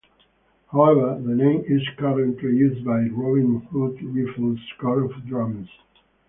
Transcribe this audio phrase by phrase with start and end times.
[0.71, 5.69] However the name is currently used by The Robin Hood Rifles Corps of Drums.